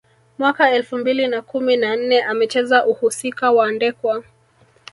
Mwaka 0.37 0.71
elfu 0.71 0.97
mbili 0.97 1.27
na 1.27 1.41
kumi 1.41 1.77
na 1.77 1.95
nne 1.95 2.23
amecheza 2.23 2.85
uhusika 2.85 3.51
wa 3.51 3.71
Ndekwa 3.71 4.23